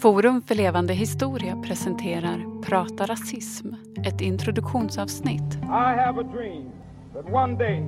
Forum 0.00 0.42
för 0.42 0.54
levande 0.54 0.94
historia 0.94 1.56
presenterar 1.56 2.62
Prata 2.62 3.06
rasism, 3.06 3.68
ett 4.04 4.20
introduktionsavsnitt. 4.20 5.54
I 5.62 5.96
have 5.98 6.20
a 6.20 6.26
dream 6.32 6.70
that 7.14 7.32
one 7.32 7.56
day 7.56 7.84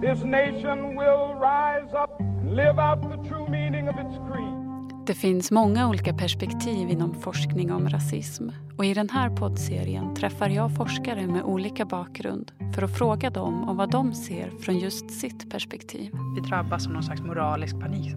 this 0.00 0.24
nation 0.24 0.88
will 0.88 1.34
rise 1.40 1.96
up 2.04 2.20
and 2.20 2.56
live 2.56 2.82
out 2.82 3.02
the 3.02 3.28
true 3.28 3.50
meaning 3.50 3.88
of 3.88 3.94
its 3.94 4.16
creed. 4.32 5.06
Det 5.06 5.14
finns 5.14 5.50
många 5.50 5.88
olika 5.88 6.14
perspektiv 6.14 6.90
inom 6.90 7.14
forskning 7.14 7.72
om 7.72 7.88
rasism 7.88 8.48
och 8.78 8.84
i 8.84 8.94
den 8.94 9.08
här 9.08 9.30
poddserien 9.30 10.14
träffar 10.14 10.48
jag 10.48 10.76
forskare 10.76 11.26
med 11.26 11.42
olika 11.42 11.84
bakgrund 11.84 12.52
för 12.74 12.82
att 12.82 12.98
fråga 12.98 13.30
dem 13.30 13.68
om 13.68 13.76
vad 13.76 13.90
de 13.90 14.14
ser 14.14 14.50
från 14.60 14.78
just 14.78 15.10
sitt 15.10 15.50
perspektiv. 15.50 16.12
Vi 16.34 16.48
drabbas 16.48 16.86
av 16.86 16.92
någon 16.92 17.02
slags 17.02 17.20
moralisk 17.20 17.80
panik. 17.80 18.14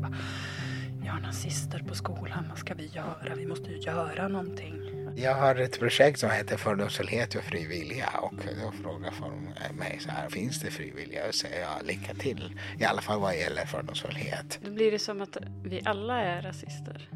Ja, 1.14 1.20
nazister 1.20 1.80
på 1.80 1.96
skolan, 1.96 2.46
vad 2.50 2.58
ska 2.58 2.74
vi 2.74 2.88
göra? 2.88 3.36
Vi 3.38 3.46
måste 3.46 3.70
ju 3.70 3.78
göra 3.78 4.28
någonting. 4.28 4.74
Jag 5.16 5.36
har 5.36 5.56
ett 5.56 5.80
projekt 5.80 6.20
som 6.20 6.30
heter 6.30 6.58
Fördomsfullhet 6.58 7.36
och 7.36 7.44
frivilliga 7.44 8.10
och 8.22 8.34
då 8.36 8.72
frågar 8.72 9.12
folk 9.12 9.74
mig 9.78 10.00
så 10.00 10.10
här, 10.10 10.30
finns 10.30 10.62
det 10.62 10.72
frivilliga? 10.72 11.28
Och 11.28 11.36
säger 11.36 11.62
jag 11.62 11.86
lycka 11.88 12.14
till, 12.14 12.60
i 12.80 12.84
alla 12.84 13.02
fall 13.02 13.20
vad 13.20 13.38
gäller 13.38 13.66
fördomsfullhet. 13.66 14.60
Då 14.66 14.72
blir 14.72 14.92
det 14.92 15.00
som 15.00 15.22
att 15.22 15.38
vi 15.64 15.82
alla 15.86 16.22
är 16.22 16.42
rasister. 16.42 17.10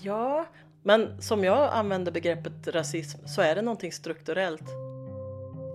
Ja, 0.00 0.46
men 0.82 1.22
som 1.22 1.44
jag 1.44 1.72
använder 1.72 2.12
begreppet 2.12 2.68
rasism 2.68 3.26
så 3.26 3.42
är 3.42 3.54
det 3.54 3.62
någonting 3.62 3.92
strukturellt. 3.92 4.68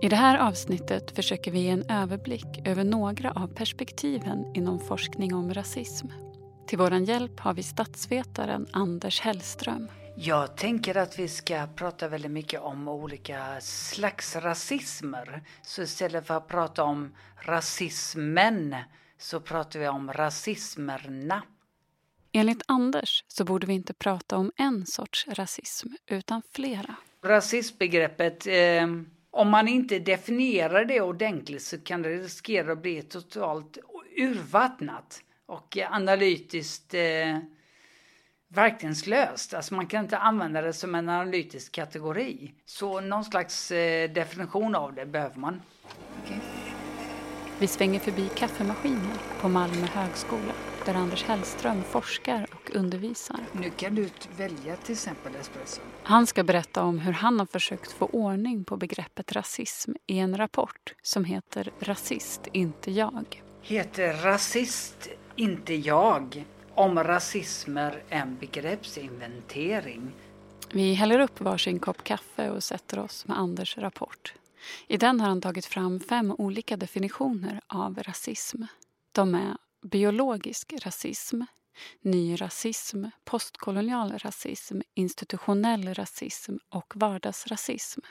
I 0.02 0.10
det 0.10 0.16
här 0.16 0.48
avsnittet 0.48 1.12
försöker 1.12 1.52
vi 1.52 1.60
ge 1.60 1.70
en 1.70 1.90
överblick 1.90 2.62
över 2.66 2.84
några 2.84 3.32
av 3.32 3.48
perspektiven 3.48 4.56
inom 4.56 4.80
forskning 4.80 5.36
om 5.36 5.54
rasism. 5.54 6.08
Till 6.70 6.78
vår 6.78 6.94
hjälp 6.94 7.40
har 7.40 7.54
vi 7.54 7.64
statsvetaren 7.64 8.68
Anders 8.72 9.22
Hellström. 9.22 9.88
Jag 10.16 10.58
tänker 10.58 10.98
att 10.98 11.20
vi 11.20 11.28
ska 11.28 11.68
prata 11.76 12.08
väldigt 12.08 12.32
mycket 12.32 12.62
om 12.62 12.88
olika 12.88 13.62
slags 13.62 14.36
rasismer. 14.36 15.44
Så 15.62 15.82
istället 15.82 16.28
för 16.28 16.38
att 16.38 16.48
prata 16.48 16.84
om 16.84 17.16
rasismen 17.36 18.76
så 19.18 19.40
pratar 19.40 19.80
vi 19.80 19.88
om 19.88 20.14
rasismerna. 20.14 21.44
Enligt 22.32 22.64
Anders 22.66 23.24
så 23.28 23.44
borde 23.44 23.68
vi 23.68 23.74
inte 23.74 23.94
prata 23.94 24.38
om 24.38 24.52
en 24.56 24.86
sorts 24.86 25.28
rasism 25.28 25.88
utan 26.08 26.42
flera. 26.52 26.96
Rasismbegreppet, 27.24 28.48
eh, 28.48 28.88
om 29.32 29.50
man 29.50 29.68
inte 29.68 30.00
definierar 30.00 30.86
det 30.86 31.02
ordentligt 31.02 31.64
så 31.64 31.80
kan 31.80 32.02
det 32.02 32.10
riskera 32.10 32.72
att 32.72 32.82
bli 32.82 33.02
totalt 33.02 33.78
urvattnat 34.18 35.24
och 35.50 35.78
analytiskt 35.92 36.94
eh, 36.94 37.38
verkningslöst. 38.48 39.54
Alltså 39.54 39.74
man 39.76 39.88
kan 39.88 40.04
inte 40.04 40.18
använda 40.18 40.62
det 40.62 40.74
som 40.74 40.96
en 40.96 41.10
analytisk 41.10 41.72
kategori. 41.72 42.54
Så 42.66 43.02
någon 43.02 43.24
slags 43.24 43.72
eh, 43.72 44.10
definition 44.12 44.76
av 44.76 44.94
det 44.94 45.06
behöver 45.06 45.40
man. 45.40 45.62
Okay. 46.24 46.38
Vi 47.60 47.68
svänger 47.68 48.00
förbi 48.00 48.30
kaffemaskiner 48.36 49.18
på 49.42 49.50
Malmö 49.50 49.86
högskola 49.86 50.54
där 50.86 50.94
Anders 50.94 51.24
Hellström 51.24 51.84
forskar 51.84 52.48
och 52.54 52.76
undervisar. 52.76 53.40
Nu 53.52 53.70
kan 53.70 53.96
du 53.96 54.10
välja 54.38 54.76
till 54.76 54.94
exempel 54.94 55.36
espresso. 55.36 55.82
Han 56.04 56.28
ska 56.28 56.44
berätta 56.44 56.84
om 56.84 57.00
hur 57.00 57.14
han 57.14 57.40
har 57.40 57.46
försökt 57.46 57.92
få 57.92 58.06
ordning 58.06 58.64
på 58.64 58.78
begreppet 58.78 59.32
rasism 59.32 59.92
i 60.08 60.20
en 60.20 60.38
rapport 60.38 60.94
som 61.02 61.26
heter 61.26 61.72
Rasist, 61.80 62.48
inte 62.54 62.92
jag. 62.92 63.44
Heter 63.62 64.14
Rasist, 64.14 65.10
inte 65.40 65.74
jag. 65.74 66.46
Om 66.76 67.04
rasismer, 67.04 68.04
en 68.10 68.38
begreppsinventering. 68.38 70.12
Vi 70.74 70.94
häller 70.94 71.20
upp 71.20 71.42
varsin 71.42 71.80
kopp 71.80 72.04
kaffe 72.04 72.50
och 72.50 72.64
sätter 72.64 73.00
oss 73.00 73.28
med 73.28 73.38
Anders 73.38 73.78
rapport. 73.78 74.34
I 74.88 74.98
den 74.98 75.20
har 75.20 75.28
han 75.28 75.42
tagit 75.42 75.66
fram 75.66 76.00
fem 76.00 76.36
olika 76.38 76.78
definitioner 76.78 77.62
av 77.68 78.00
rasism. 78.04 78.64
De 79.12 79.36
är 79.36 79.58
biologisk 79.82 80.74
rasism, 80.86 81.42
nyrasism, 82.02 83.06
postkolonial 83.26 84.18
rasism, 84.18 84.82
institutionell 84.94 85.94
rasism 85.94 86.56
och 86.70 86.94
vardagsrasism. 86.96 88.02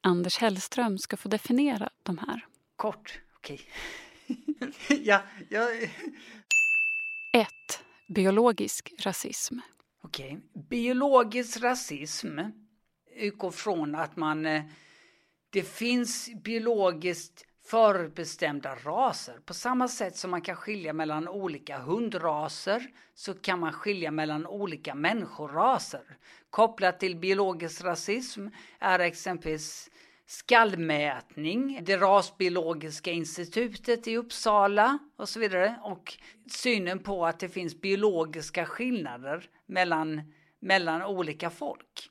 Anders 0.00 0.38
Hellström 0.38 0.98
ska 0.98 1.16
få 1.16 1.28
definiera 1.28 1.90
de 2.02 2.18
här. 2.18 2.46
Kort, 2.76 3.20
okej. 3.36 3.60
Ja, 4.88 5.22
jag... 5.48 5.90
1. 7.38 7.48
Biologisk 8.08 8.92
rasism. 8.98 9.58
Okej. 10.02 10.26
Okay. 10.26 10.62
Biologisk 10.68 11.62
rasism 11.62 12.38
utgår 13.16 13.50
från 13.50 13.94
att 13.94 14.16
man... 14.16 14.46
Eh, 14.46 14.62
det 15.50 15.62
finns 15.62 16.30
biologiskt 16.44 17.44
förbestämda 17.64 18.74
raser. 18.74 19.38
På 19.44 19.54
samma 19.54 19.88
sätt 19.88 20.16
som 20.16 20.30
man 20.30 20.42
kan 20.42 20.56
skilja 20.56 20.92
mellan 20.92 21.28
olika 21.28 21.78
hundraser 21.78 22.90
så 23.14 23.34
kan 23.34 23.60
man 23.60 23.72
skilja 23.72 24.10
mellan 24.10 24.46
olika 24.46 24.94
människoraser. 24.94 26.18
Kopplat 26.50 27.00
till 27.00 27.16
biologisk 27.16 27.84
rasism 27.84 28.48
är 28.78 28.98
exempelvis 28.98 29.90
skallmätning, 30.28 31.80
det 31.84 31.96
rasbiologiska 31.96 33.10
institutet 33.10 34.08
i 34.08 34.16
Uppsala 34.16 34.98
och 35.16 35.28
så 35.28 35.40
vidare. 35.40 35.80
Och 35.82 36.18
synen 36.50 36.98
på 36.98 37.26
att 37.26 37.40
det 37.40 37.48
finns 37.48 37.80
biologiska 37.80 38.66
skillnader 38.66 39.50
mellan, 39.66 40.32
mellan 40.60 41.02
olika 41.02 41.50
folk. 41.50 42.10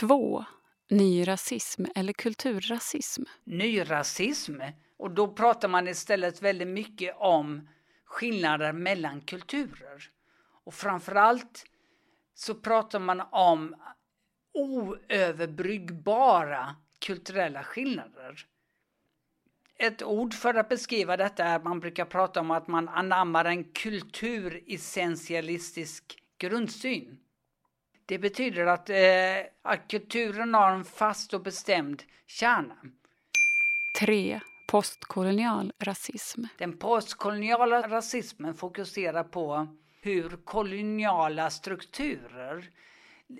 2. 0.00 0.44
Nyrasism 0.90 1.84
eller 1.94 2.12
kulturrasism. 2.12 3.22
Nyrasism, 3.44 4.60
och 4.96 5.10
då 5.10 5.28
pratar 5.28 5.68
man 5.68 5.88
istället 5.88 6.42
väldigt 6.42 6.68
mycket 6.68 7.16
om 7.18 7.68
skillnader 8.04 8.72
mellan 8.72 9.20
kulturer. 9.20 10.10
Och 10.64 10.74
framförallt 10.74 11.64
så 12.34 12.54
pratar 12.54 12.98
man 12.98 13.20
om 13.30 13.74
oöverbryggbara 14.56 16.76
kulturella 16.98 17.64
skillnader. 17.64 18.46
Ett 19.78 20.02
ord 20.02 20.34
för 20.34 20.54
att 20.54 20.68
beskriva 20.68 21.16
detta 21.16 21.44
är 21.44 21.56
att 21.56 21.64
man 21.64 21.80
brukar 21.80 22.04
prata 22.04 22.40
om 22.40 22.50
att 22.50 22.68
man 22.68 22.88
anammar 22.88 23.44
en 23.44 23.64
kulturessentialistisk 23.64 26.18
grundsyn. 26.38 27.18
Det 28.06 28.18
betyder 28.18 28.66
att, 28.66 28.90
eh, 28.90 28.96
att 29.62 29.88
kulturen 29.88 30.54
har 30.54 30.70
en 30.70 30.84
fast 30.84 31.34
och 31.34 31.42
bestämd 31.42 32.02
kärna. 32.26 32.76
3. 33.98 34.40
Postkolonial 34.68 35.72
rasism. 35.78 36.42
Den 36.58 36.78
postkoloniala 36.78 37.88
rasismen 37.88 38.54
fokuserar 38.54 39.24
på 39.24 39.68
hur 40.00 40.36
koloniala 40.44 41.50
strukturer 41.50 42.70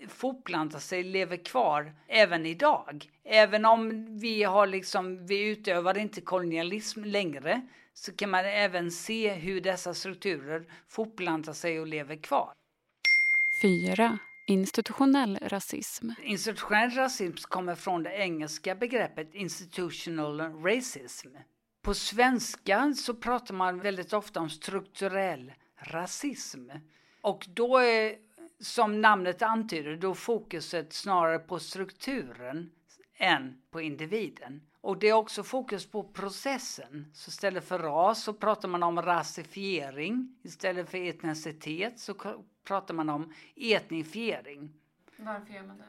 fortplantar 0.09 0.79
sig, 0.79 1.03
lever 1.05 1.37
kvar 1.37 1.95
även 2.09 2.47
idag. 2.47 3.11
Även 3.25 3.65
om 3.65 4.07
vi 4.21 4.43
har 4.43 4.67
liksom, 4.67 5.27
vi 5.27 5.49
utövar 5.49 5.99
inte 5.99 6.21
kolonialism 6.21 7.05
längre 7.05 7.67
så 7.95 8.13
kan 8.13 8.31
man 8.31 8.45
även 8.45 8.91
se 8.91 9.33
hur 9.33 9.61
dessa 9.61 9.95
strukturer 9.95 10.65
fortplantar 10.89 11.53
sig 11.53 11.81
och 11.81 11.87
lever 11.87 12.17
kvar. 12.17 12.53
4. 13.63 14.19
Institutionell 14.47 15.39
rasism. 15.43 16.11
Institutionell 16.23 16.91
rasism 16.91 17.49
kommer 17.49 17.75
från 17.75 18.03
det 18.03 18.13
engelska 18.13 18.75
begreppet 18.75 19.35
institutional 19.35 20.41
racism. 20.41 21.29
På 21.83 21.95
svenska 21.95 22.95
så 22.97 23.15
pratar 23.15 23.55
man 23.55 23.81
väldigt 23.81 24.13
ofta 24.13 24.41
om 24.41 24.51
strukturell 24.51 25.53
rasism. 25.77 26.71
Och 27.21 27.47
då 27.55 27.79
är 27.79 28.26
som 28.61 29.01
namnet 29.01 29.43
antyder, 29.43 29.97
då 29.97 30.15
fokuset 30.15 30.93
snarare 30.93 31.39
på 31.39 31.59
strukturen 31.59 32.71
än 33.17 33.63
på 33.71 33.81
individen. 33.81 34.63
Och 34.81 34.99
det 34.99 35.09
är 35.09 35.13
också 35.13 35.43
fokus 35.43 35.87
på 35.87 36.03
processen. 36.03 37.07
Så 37.15 37.29
istället 37.29 37.65
för 37.65 37.79
ras 37.79 38.23
så 38.23 38.33
pratar 38.33 38.69
man 38.69 38.83
om 38.83 39.03
rasifiering. 39.03 40.37
Istället 40.43 40.91
för 40.91 40.99
etnicitet 40.99 41.99
så 41.99 42.15
pratar 42.65 42.95
man 42.95 43.09
om 43.09 43.33
etnifiering. 43.57 44.73
Varför 45.17 45.55
gör 45.55 45.63
man 45.63 45.79
det? 45.79 45.85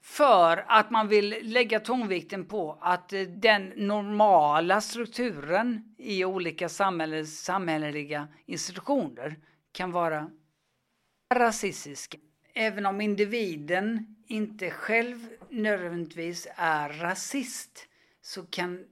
För 0.00 0.64
att 0.68 0.90
man 0.90 1.08
vill 1.08 1.36
lägga 1.42 1.80
tonvikten 1.80 2.44
på 2.44 2.78
att 2.80 3.12
eh, 3.12 3.20
den 3.20 3.72
normala 3.76 4.80
strukturen 4.80 5.94
i 5.98 6.24
olika 6.24 6.68
samhälleliga 6.68 8.28
institutioner 8.46 9.36
kan 9.72 9.92
vara 9.92 10.30
rasistisk. 11.34 12.14
Även 12.54 12.86
om 12.86 13.00
individen 13.00 14.16
inte 14.26 14.70
själv 14.70 15.28
nödvändigtvis 15.50 16.48
är 16.56 16.88
rasist 16.88 17.88
så 18.20 18.46
kan 18.46 18.84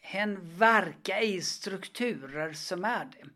hen 0.00 0.58
verka 0.58 1.20
i 1.20 1.42
strukturer 1.42 2.52
som 2.52 2.84
är 2.84 3.04
det. 3.04 3.28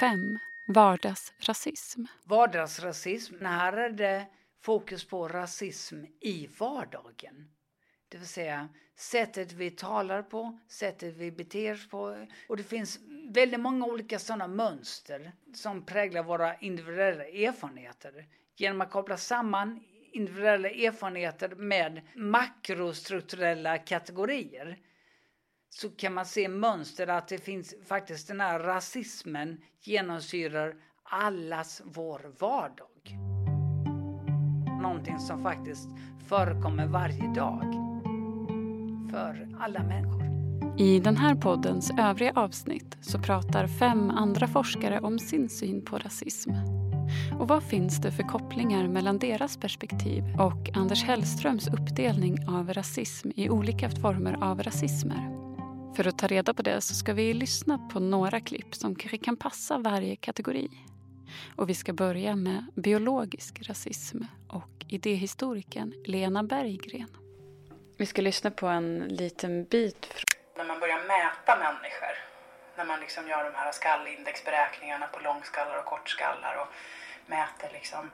5. 0.00 0.38
vardagsrasism. 0.68 2.04
Vardagsrasism, 2.24 3.44
här 3.44 3.72
är 3.72 3.90
det 3.90 4.26
fokus 4.60 5.04
på 5.04 5.28
rasism 5.28 6.04
i 6.20 6.48
vardagen. 6.58 7.50
Det 8.08 8.18
vill 8.18 8.28
säga 8.28 8.68
sättet 8.96 9.52
vi 9.52 9.70
talar 9.70 10.22
på, 10.22 10.58
sättet 10.68 11.16
vi 11.16 11.32
beter 11.32 11.74
oss 11.74 11.88
på. 11.88 12.26
Och 12.48 12.56
det 12.56 12.62
finns 12.62 12.98
väldigt 13.28 13.60
många 13.60 13.86
olika 13.86 14.18
sådana 14.18 14.46
mönster 14.46 15.32
som 15.54 15.82
präglar 15.82 16.22
våra 16.22 16.56
individuella 16.56 17.24
erfarenheter. 17.24 18.26
Genom 18.56 18.80
att 18.80 18.90
koppla 18.90 19.16
samman 19.16 19.80
individuella 20.12 20.68
erfarenheter 20.68 21.54
med 21.54 22.00
makrostrukturella 22.14 23.78
kategorier 23.78 24.78
så 25.70 25.90
kan 25.90 26.14
man 26.14 26.26
se 26.26 26.48
mönster 26.48 27.06
att 27.06 27.28
det 27.28 27.38
finns 27.38 27.74
faktiskt 27.86 28.28
den 28.28 28.40
här 28.40 28.58
rasismen 28.58 29.62
genomsyrar 29.80 30.74
allas 31.02 31.82
vår 31.84 32.32
vardag. 32.38 33.16
Någonting 34.82 35.18
som 35.18 35.42
faktiskt 35.42 35.88
förekommer 36.28 36.86
varje 36.86 37.34
dag 37.34 37.62
för 39.10 39.56
alla 39.60 39.82
människor. 39.82 40.25
I 40.78 41.00
den 41.00 41.16
här 41.16 41.34
poddens 41.34 41.90
övriga 41.98 42.32
avsnitt 42.34 42.96
så 43.00 43.18
pratar 43.18 43.66
fem 43.66 44.10
andra 44.10 44.48
forskare 44.48 45.00
om 45.00 45.18
sin 45.18 45.48
syn 45.48 45.84
på 45.84 45.98
rasism. 45.98 46.50
Och 47.40 47.48
vad 47.48 47.62
finns 47.62 48.00
det 48.00 48.12
för 48.12 48.22
kopplingar 48.22 48.88
mellan 48.88 49.18
deras 49.18 49.56
perspektiv 49.56 50.24
och 50.38 50.70
Anders 50.74 51.04
Hellströms 51.04 51.68
uppdelning 51.68 52.48
av 52.48 52.72
rasism 52.72 53.30
i 53.36 53.50
olika 53.50 53.90
former 53.90 54.44
av 54.44 54.62
rasismer? 54.62 55.30
För 55.96 56.08
att 56.08 56.18
ta 56.18 56.26
reda 56.26 56.54
på 56.54 56.62
det 56.62 56.80
så 56.80 56.94
ska 56.94 57.12
vi 57.12 57.34
lyssna 57.34 57.78
på 57.92 58.00
några 58.00 58.40
klipp 58.40 58.74
som 58.74 58.94
kanske 58.94 59.18
kan 59.18 59.36
passa 59.36 59.78
varje 59.78 60.16
kategori. 60.16 60.68
Och 61.56 61.68
vi 61.68 61.74
ska 61.74 61.92
börja 61.92 62.36
med 62.36 62.64
biologisk 62.74 63.68
rasism 63.68 64.18
och 64.48 64.84
idéhistorikern 64.88 65.92
Lena 66.04 66.42
Berggren. 66.42 67.08
Vi 67.98 68.06
ska 68.06 68.22
lyssna 68.22 68.50
på 68.50 68.66
en 68.66 68.98
liten 68.98 69.64
bit. 69.64 70.06
Mäta 71.06 71.56
människor, 71.56 72.18
när 72.76 72.84
man 72.84 73.00
liksom 73.00 73.28
gör 73.28 73.44
de 73.44 73.54
här 73.54 73.72
skallindexberäkningarna 73.72 75.06
på 75.06 75.20
långskallar 75.20 75.78
och 75.78 75.84
kortskallar 75.84 76.56
och 76.56 76.68
mäter 77.26 77.70
liksom 77.72 78.10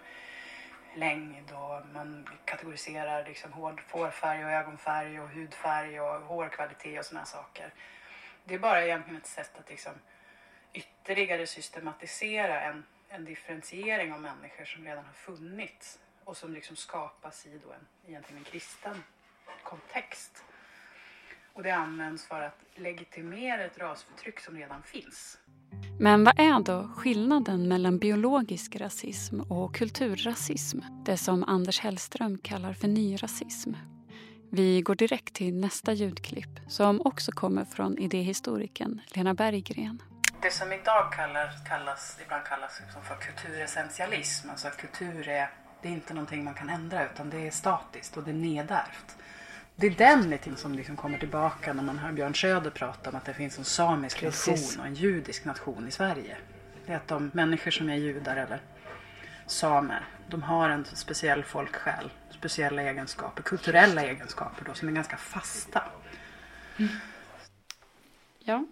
längd 0.94 1.53
och 1.53 1.87
man 1.87 2.29
kategoriserar 2.44 3.25
liksom 3.25 3.53
hårfärg 3.53 4.44
och 4.44 4.50
ögonfärg 4.50 5.21
och 5.21 5.29
hudfärg 5.29 6.00
och 6.00 6.21
hårkvalitet 6.21 6.99
och 6.99 7.06
sådana 7.06 7.27
saker. 7.27 7.75
Det 8.44 8.55
är 8.55 8.59
bara 8.59 8.85
egentligen 8.85 9.21
ett 9.21 9.27
sätt 9.27 9.59
att 9.59 9.71
liksom 9.71 9.93
ytterligare 10.73 11.47
systematisera 11.47 12.61
en, 12.61 12.85
en 13.09 13.25
differentiering 13.25 14.12
av 14.12 14.21
människor 14.21 14.65
som 14.65 14.85
redan 14.85 15.05
har 15.05 15.12
funnits 15.12 15.99
och 16.25 16.37
som 16.37 16.55
liksom 16.55 16.77
skapas 16.77 17.47
i 17.47 17.59
då 17.59 17.73
en, 17.73 17.87
egentligen 18.06 18.39
en 18.39 18.50
kristen 18.50 19.05
kontext. 19.62 20.44
Och 21.54 21.62
det 21.62 21.70
används 21.70 22.26
för 22.26 22.40
att 22.40 22.58
legitimera 22.75 23.64
ett 23.64 23.78
rasförtryck 23.78 24.40
som 24.40 24.56
redan 24.56 24.82
finns. 24.82 25.38
Men 25.99 26.25
vad 26.25 26.40
är 26.40 26.64
då 26.64 26.88
skillnaden 26.96 27.69
mellan 27.69 27.99
biologisk 27.99 28.76
rasism 28.76 29.40
och 29.40 29.75
kulturrasism? 29.75 30.78
Det 31.04 31.16
som 31.16 31.44
Anders 31.44 31.81
Hellström 31.81 32.38
kallar 32.38 32.72
för 32.72 32.88
nyrasism. 32.88 33.72
Vi 34.50 34.82
går 34.82 34.94
direkt 34.94 35.34
till 35.34 35.60
nästa 35.60 35.93
ljudklipp 35.93 36.60
som 36.69 37.00
också 37.00 37.32
kommer 37.32 37.64
från 37.64 37.98
idéhistorikern 37.98 39.00
Lena 39.06 39.34
Berggren. 39.34 40.02
Det 40.43 40.50
som 40.50 40.72
idag 40.72 41.12
kallar, 41.12 41.66
kallas, 41.69 42.19
ibland 42.25 42.44
kallas 42.44 42.81
liksom 42.81 43.02
för 43.02 43.14
kulturessentialism, 43.14 44.50
alltså 44.50 44.69
att 44.69 44.76
kultur 44.76 45.28
är, 45.28 45.50
det 45.82 45.88
är 45.88 45.93
inte 45.93 46.14
någonting 46.14 46.44
man 46.44 46.55
kan 46.55 46.70
ändra 46.70 47.10
utan 47.12 47.31
det 47.31 47.46
är 47.46 47.50
statiskt 47.50 48.16
och 48.16 48.22
det 48.22 48.31
är 48.31 48.34
nedärvt. 48.34 49.16
Det 49.76 49.86
är 49.86 49.90
den 49.90 50.30
liksom 50.30 50.56
som 50.56 50.74
liksom 50.74 50.96
kommer 50.96 51.19
tillbaka 51.19 51.72
när 51.72 51.82
man 51.82 51.98
hör 51.98 52.12
Björn 52.12 52.34
Söder 52.34 52.70
prata 52.70 53.10
om 53.10 53.16
att 53.16 53.24
det 53.24 53.34
finns 53.34 53.58
en 53.58 53.64
samisk 53.64 54.20
Precis. 54.20 54.48
nation 54.48 54.80
och 54.80 54.86
en 54.86 54.94
judisk 54.94 55.44
nation 55.44 55.88
i 55.88 55.90
Sverige. 55.90 56.36
Det 56.86 56.92
är 56.92 56.96
att 56.96 57.08
de 57.08 57.30
människor 57.34 57.70
som 57.70 57.88
är 57.88 57.96
judar 57.96 58.36
eller 58.36 58.60
samer, 59.46 60.04
de 60.28 60.42
har 60.42 60.70
en 60.70 60.84
speciell 60.84 61.44
folksjäl, 61.44 62.10
speciella 62.30 62.82
egenskaper, 62.82 63.42
kulturella 63.42 64.02
egenskaper 64.02 64.64
då, 64.64 64.74
som 64.74 64.88
är 64.88 64.92
ganska 64.92 65.16
fasta. 65.16 65.82
Mm. 66.78 66.92
Ja, 68.38 68.66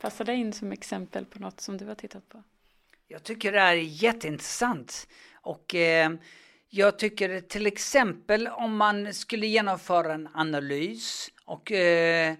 passar 0.00 0.24
det 0.24 0.34
in 0.34 0.52
som 0.52 0.72
exempel 0.72 1.24
på 1.24 1.38
något 1.38 1.60
som 1.60 1.78
du 1.78 1.86
har 1.86 1.94
tittat 1.94 2.28
på? 2.28 2.42
Jag 3.08 3.22
tycker 3.22 3.52
det 3.52 3.60
här 3.60 3.72
är 3.72 4.02
jätteintressant. 4.02 5.08
Och 5.34 5.74
eh, 5.74 6.12
jag 6.74 6.98
tycker 6.98 7.40
till 7.40 7.66
exempel 7.66 8.48
om 8.48 8.76
man 8.76 9.14
skulle 9.14 9.46
genomföra 9.46 10.14
en 10.14 10.28
analys 10.34 11.30
och 11.44 11.72
eh, 11.72 12.34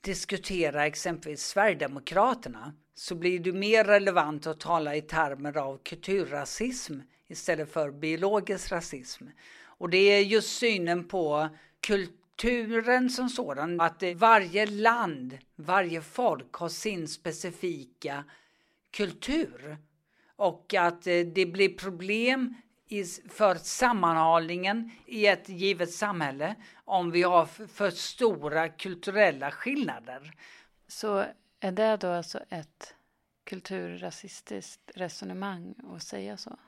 diskutera 0.00 0.86
exempelvis 0.86 1.42
Sverigedemokraterna 1.42 2.74
så 2.94 3.14
blir 3.14 3.38
det 3.38 3.52
mer 3.52 3.84
relevant 3.84 4.46
att 4.46 4.60
tala 4.60 4.96
i 4.96 5.02
termer 5.02 5.56
av 5.56 5.78
kulturrasism 5.82 7.00
istället 7.28 7.72
för 7.72 7.90
biologisk 7.90 8.72
rasism. 8.72 9.24
Och 9.62 9.90
det 9.90 9.98
är 9.98 10.20
just 10.20 10.58
synen 10.58 11.08
på 11.08 11.48
kulturen 11.80 13.10
som 13.10 13.28
sådan, 13.28 13.80
att 13.80 14.02
varje 14.16 14.66
land, 14.66 15.38
varje 15.56 16.00
folk 16.00 16.52
har 16.52 16.68
sin 16.68 17.08
specifika 17.08 18.24
kultur. 18.90 19.76
Och 20.36 20.74
att 20.74 21.06
eh, 21.06 21.20
det 21.20 21.46
blir 21.46 21.68
problem 21.68 22.54
för 23.28 23.54
sammanhållningen 23.54 24.90
i 25.06 25.26
ett 25.26 25.48
givet 25.48 25.92
samhälle 25.92 26.54
om 26.84 27.10
vi 27.10 27.22
har 27.22 27.46
för 27.46 27.90
stora 27.90 28.68
kulturella 28.68 29.50
skillnader. 29.50 30.34
Så 30.88 31.24
är 31.60 31.72
det 31.72 31.96
då 31.96 32.08
alltså 32.08 32.40
ett 32.48 32.94
kulturrasistiskt 33.44 34.90
resonemang 34.94 35.74
att 35.94 36.02
säga 36.02 36.36
så? 36.36 36.58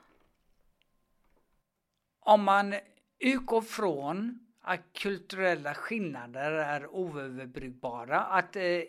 Om 2.19 2.43
man 2.43 2.75
utgår 3.19 3.61
från 3.61 4.39
att 4.61 4.93
kulturella 4.93 5.73
skillnader 5.73 6.51
är 6.51 6.87
oöverbryggbara, 6.87 8.19
att, 8.19 8.55
eh, 8.55 8.81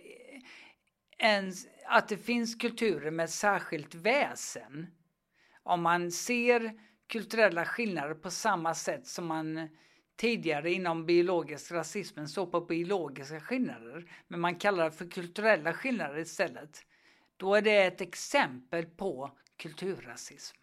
en, 1.19 1.53
att 1.87 2.09
det 2.09 2.17
finns 2.17 2.55
kulturer 2.55 3.11
med 3.11 3.31
särskilt 3.31 3.95
väsen. 3.95 4.87
Om 5.63 5.83
man 5.83 6.11
ser 6.11 6.73
kulturella 7.13 7.65
skillnader 7.65 8.15
på 8.15 8.31
samma 8.31 8.75
sätt 8.75 9.07
som 9.07 9.27
man 9.27 9.69
tidigare 10.17 10.73
inom 10.73 11.07
biologisk 11.07 11.73
rasismen 11.73 12.29
såg 12.29 12.51
på 12.51 12.61
biologiska 12.61 13.41
skillnader. 13.41 14.13
Men 14.29 14.41
man 14.41 14.55
kallar 14.55 14.85
det 14.85 14.91
för 14.91 15.11
kulturella 15.11 15.73
skillnader 15.73 16.19
istället. 16.19 16.85
Då 17.37 17.55
är 17.55 17.63
det 17.63 17.83
ett 17.83 18.01
exempel 18.01 18.87
på 18.87 19.31
kulturrasism. 19.57 20.57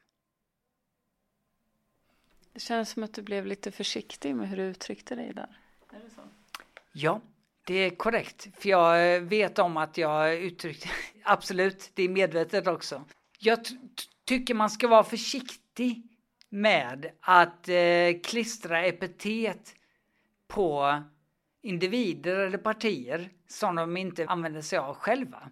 Det 2.53 2.59
känns 2.59 2.89
som 2.89 3.03
att 3.03 3.13
du 3.13 3.21
blev 3.21 3.45
lite 3.45 3.71
försiktig 3.71 4.35
med 4.35 4.49
hur 4.49 4.57
du 4.57 4.63
uttryckte 4.63 5.15
dig 5.15 5.33
där. 5.33 5.59
Är 5.91 5.99
det 5.99 6.09
så? 6.09 6.21
Ja, 6.91 7.21
det 7.65 7.73
är 7.73 7.89
korrekt. 7.89 8.47
För 8.53 8.69
jag 8.69 9.21
vet 9.21 9.59
om 9.59 9.77
att 9.77 9.97
jag 9.97 10.35
uttryckte, 10.35 10.89
absolut, 11.23 11.91
det 11.93 12.03
är 12.03 12.09
medvetet 12.09 12.67
också. 12.67 13.05
Jag 13.39 13.59
tycker 14.25 14.53
man 14.53 14.69
ska 14.69 14.87
vara 14.87 15.03
försiktig 15.03 16.09
med 16.49 17.11
att 17.21 17.69
eh, 17.69 18.19
klistra 18.23 18.85
epitet 18.85 19.75
på 20.47 21.01
individer 21.61 22.35
eller 22.35 22.57
partier 22.57 23.29
som 23.47 23.75
de 23.75 23.97
inte 23.97 24.25
använder 24.27 24.61
sig 24.61 24.79
av 24.79 24.95
själva. 24.95 25.49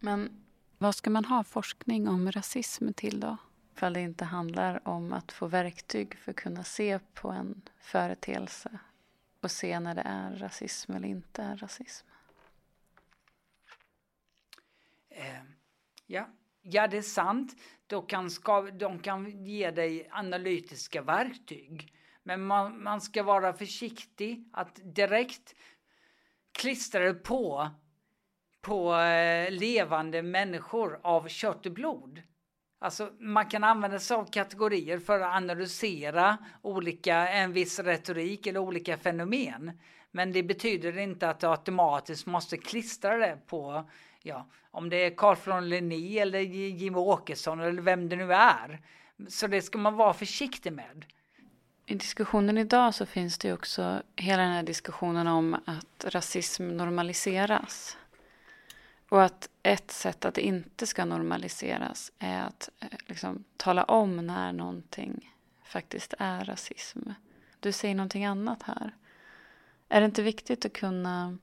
Men 0.00 0.44
vad 0.78 0.94
ska 0.94 1.10
man 1.10 1.24
ha 1.24 1.44
forskning 1.44 2.08
om 2.08 2.32
rasism 2.32 2.92
till 2.92 3.20
då? 3.20 3.36
Ifall 3.76 3.92
det 3.92 4.00
inte 4.00 4.24
handlar 4.24 4.88
om 4.88 5.12
att 5.12 5.32
få 5.32 5.46
verktyg 5.46 6.18
för 6.18 6.30
att 6.30 6.36
kunna 6.36 6.64
se 6.64 6.98
på 7.14 7.30
en 7.30 7.62
företeelse 7.78 8.78
och 9.40 9.50
se 9.50 9.80
när 9.80 9.94
det 9.94 10.02
är 10.04 10.36
rasism 10.36 10.92
eller 10.92 11.08
inte 11.08 11.42
är 11.42 11.56
rasism. 11.56 12.06
Eh, 15.08 15.42
ja, 16.06 16.28
Ja, 16.62 16.88
det 16.88 16.96
är 16.96 17.02
sant. 17.02 17.56
De 17.86 18.06
kan, 18.06 18.30
ska, 18.30 18.60
de 18.60 18.98
kan 18.98 19.44
ge 19.44 19.70
dig 19.70 20.08
analytiska 20.10 21.02
verktyg. 21.02 21.94
Men 22.22 22.46
man, 22.46 22.82
man 22.82 23.00
ska 23.00 23.22
vara 23.22 23.52
försiktig 23.52 24.48
att 24.52 24.80
direkt 24.94 25.54
klistra 26.52 27.04
det 27.04 27.14
på, 27.14 27.70
på 28.60 28.94
eh, 28.94 29.50
levande 29.50 30.22
människor 30.22 31.00
av 31.02 31.28
kött 31.28 31.66
och 31.66 31.72
blod. 31.72 32.22
Alltså, 32.78 33.10
man 33.18 33.46
kan 33.46 33.64
använda 33.64 33.98
sig 33.98 34.16
av 34.16 34.30
kategorier 34.30 34.98
för 34.98 35.20
att 35.20 35.36
analysera 35.36 36.38
olika, 36.62 37.28
en 37.28 37.52
viss 37.52 37.78
retorik 37.78 38.46
eller 38.46 38.60
olika 38.60 38.96
fenomen. 38.96 39.78
Men 40.10 40.32
det 40.32 40.42
betyder 40.42 40.98
inte 40.98 41.28
att 41.28 41.40
du 41.40 41.46
automatiskt 41.46 42.26
måste 42.26 42.56
klistra 42.56 43.16
det 43.16 43.38
på 43.46 43.90
ja, 44.22 44.46
om 44.70 44.88
det 44.88 44.96
är 44.96 45.10
Carl 45.16 45.36
från 45.36 45.68
Linné 45.68 46.18
eller 46.18 46.40
Jim 46.40 46.96
Åkesson 46.96 47.60
eller 47.60 47.82
vem 47.82 48.08
det 48.08 48.16
nu 48.16 48.34
är. 48.34 48.80
Så 49.28 49.46
det 49.46 49.62
ska 49.62 49.78
man 49.78 49.96
vara 49.96 50.14
försiktig 50.14 50.72
med. 50.72 51.04
I 51.86 51.94
diskussionen 51.94 52.58
idag 52.58 52.94
så 52.94 53.06
finns 53.06 53.38
det 53.38 53.48
ju 53.48 53.54
också 53.54 54.02
hela 54.16 54.42
den 54.42 54.52
här 54.52 54.62
diskussionen 54.62 55.26
om 55.26 55.56
att 55.64 56.04
rasism 56.04 56.68
normaliseras. 56.68 57.96
Och 59.08 59.22
att 59.22 59.48
ett 59.62 59.90
sätt 59.90 60.24
att 60.24 60.34
det 60.34 60.40
inte 60.40 60.86
ska 60.86 61.04
normaliseras 61.04 62.12
är 62.18 62.42
att 62.42 62.70
eh, 62.80 62.88
liksom, 63.06 63.44
tala 63.56 63.84
om 63.84 64.26
när 64.26 64.52
någonting 64.52 65.34
faktiskt 65.64 66.14
är 66.18 66.44
rasism. 66.44 67.00
Du 67.60 67.72
säger 67.72 67.94
någonting 67.94 68.24
annat 68.24 68.62
här. 68.62 68.94
Är 69.88 70.00
det 70.00 70.04
inte 70.04 70.22
viktigt 70.22 70.64
att 70.64 70.72
kunna, 70.72 71.38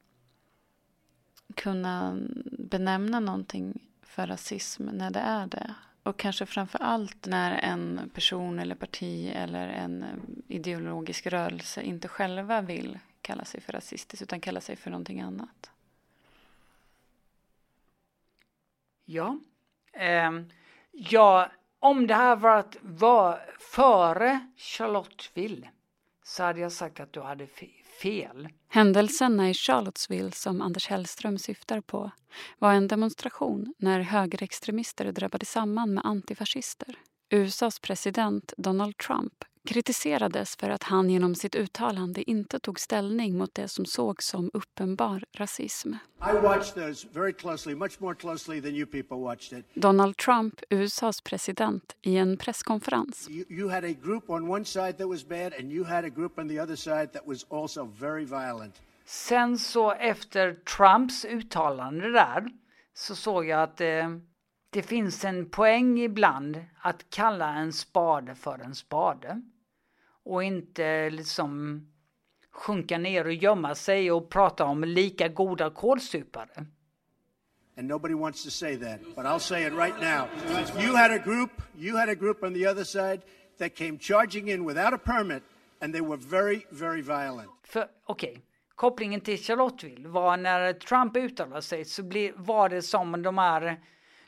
kunna 1.56 2.18
benämna 2.60 3.20
någonting 3.20 3.82
för 4.01 4.27
rasism 4.27 4.86
när 4.86 5.12
det 5.12 5.20
är 5.20 5.48
det? 5.48 5.75
Och 6.03 6.20
kanske 6.20 6.46
framför 6.46 6.79
allt 6.79 7.25
när 7.25 7.51
en 7.51 8.10
person 8.13 8.60
eller 8.60 8.75
parti 8.75 9.32
eller 9.36 9.68
en 9.68 10.06
ideologisk 10.48 11.27
rörelse 11.27 11.82
inte 11.82 12.08
själva 12.08 12.62
vill 12.62 13.00
kalla 13.22 13.46
sig 13.46 13.62
för 13.62 13.74
rasistisk 13.74 14.24
utan 14.24 14.41
kalla 14.41 14.62
sig 14.62 14.75
för 14.75 14.91
någonting 14.91 15.22
annat. 15.22 15.72
Ja. 19.06 19.39
Eh, 19.94 20.32
ja, 20.91 21.51
om 21.79 22.08
det 22.08 22.15
här 22.15 22.36
varit 22.36 22.77
var 22.82 23.41
före 23.60 24.39
Charlotteville 24.58 25.70
så 26.24 26.44
hade 26.44 26.60
jag 26.60 26.72
sagt 26.72 27.00
att 27.00 27.13
du 27.13 27.22
hade 27.22 27.48
fel. 27.48 27.78
Händelserna 28.70 29.50
i 29.50 29.53
Charlottesville 29.53 30.32
som 30.32 30.62
Anders 30.62 30.88
Hellström 30.88 31.38
syftar 31.38 31.82
på 31.82 32.12
var 32.60 32.74
en 32.74 32.88
demonstration 32.88 33.74
när 33.77 34.00
högerextremister 34.00 35.12
drabbade 35.12 35.46
samman 35.46 35.94
med 35.94 36.06
antifascister. 36.06 36.96
USAs 37.29 37.79
president 37.79 38.53
Donald 38.58 38.98
Trump 38.98 39.34
kritiserades 39.68 40.56
för 40.56 40.70
att 40.70 40.84
han 40.84 41.10
genom 41.10 41.36
sitt 41.36 41.56
uttalande 41.56 42.30
inte 42.30 42.60
tog 42.60 42.80
ställning 42.80 43.38
mot 43.38 43.56
det 43.56 43.68
som 43.68 43.86
sågs 43.86 44.28
som 44.28 44.51
uppenbar 44.54 45.24
rasism. 45.34 45.94
Closely, 47.38 47.75
Donald 49.74 50.18
Trump, 50.18 50.62
USAs 50.70 51.22
president, 51.22 51.96
i 52.01 52.18
en 52.18 52.38
presskonferens. 52.38 53.30
You, 53.30 53.46
you 53.50 53.70
had 53.70 53.84
a 53.84 53.94
group 54.04 54.30
on 54.30 54.50
one 54.50 54.66
side 54.66 54.98
that 54.98 55.08
was 55.08 55.28
bad 55.28 55.54
and 55.60 55.72
you 55.72 55.84
had 55.84 56.06
a 56.06 56.10
group 56.10 56.39
on 56.39 56.50
the 56.50 56.60
other 56.60 56.75
side 56.75 57.13
that 57.13 57.28
was 57.28 57.46
also 57.50 57.84
very 57.86 58.25
violent. 58.25 58.82
Sen 59.06 59.58
så 59.58 59.92
efter 59.92 60.54
Trumps 60.54 61.25
uttalande 61.25 62.12
där 62.12 62.50
så 62.94 63.16
såg 63.16 63.46
jag 63.46 63.63
att 63.63 63.82
eh, 63.82 64.10
det 64.70 64.82
finns 64.82 65.26
en 65.26 65.50
poäng 65.50 66.00
ibland 66.00 66.66
att 66.82 67.10
kalla 67.10 67.54
en 67.54 67.74
spade 67.74 68.36
för 68.36 68.60
en 68.60 68.76
spade. 68.76 69.42
Och 70.24 70.44
inte 70.44 71.10
liksom 71.10 71.82
sjunka 72.52 72.98
ner 72.98 73.26
och 73.26 73.34
gömma 73.34 73.76
sig 73.76 74.12
och 74.12 74.30
prata 74.30 74.66
om 74.66 74.84
lika 74.84 75.28
goda 75.28 75.70
kålsupare. 75.70 76.66
And 77.78 77.88
nobody 77.88 78.14
wants 78.14 78.44
to 78.44 78.50
say 78.50 78.78
that, 78.78 79.00
but 79.16 79.26
I'll 79.26 79.40
say 79.40 79.66
it 79.66 79.74
right 79.74 79.96
now. 80.02 80.28
You 80.84 80.96
had 80.96 81.12
a 81.12 81.18
group, 81.18 81.50
you 81.78 81.98
had 81.98 82.10
a 82.10 82.16
group 82.16 82.44
on 82.44 82.54
the 82.54 82.68
other 82.68 82.84
side 82.84 83.22
that 83.58 83.76
came 83.76 83.98
charging 83.98 84.50
in 84.50 84.68
without 84.68 84.94
a 84.94 84.98
permit 84.98 85.44
and 85.82 85.94
they 85.94 86.02
were 86.02 86.18
very, 86.18 86.66
very 86.70 87.02
violent. 87.02 87.52
För 87.64 87.88
okej, 88.06 88.30
okay. 88.30 88.42
kopplingen 88.76 89.22
till 89.22 89.38
Charlottesville 89.38 90.10
var 90.10 90.38
när 90.38 90.74
Trump 90.74 91.18
uttalade 91.18 91.62
sig 91.62 91.86
så 91.86 92.04
var 92.36 92.70
det 92.70 92.82
som 92.82 93.22
de 93.22 93.38
här 93.38 93.80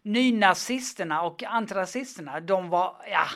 nynazisterna 0.03 1.21
och 1.21 1.43
antirasisterna, 1.43 2.39
de 2.39 2.69
var, 2.69 2.95
ja, 3.11 3.27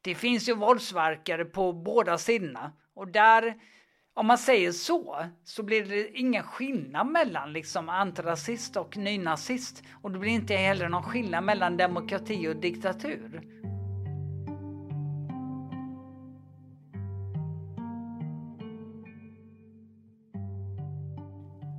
det 0.00 0.14
finns 0.14 0.48
ju 0.48 0.54
våldsverkare 0.54 1.44
på 1.44 1.72
båda 1.72 2.18
sidorna. 2.18 2.72
Och 2.94 3.08
där, 3.08 3.54
om 4.14 4.26
man 4.26 4.38
säger 4.38 4.72
så, 4.72 5.26
så 5.44 5.62
blir 5.62 5.84
det 5.84 6.18
ingen 6.18 6.42
skillnad 6.42 7.06
mellan 7.06 7.52
liksom 7.52 7.88
antirasist 7.88 8.76
och 8.76 8.96
nynazist. 8.96 9.82
Och 10.02 10.10
det 10.10 10.18
blir 10.18 10.32
inte 10.32 10.54
heller 10.54 10.88
någon 10.88 11.02
skillnad 11.02 11.44
mellan 11.44 11.76
demokrati 11.76 12.48
och 12.48 12.56
diktatur. 12.56 13.42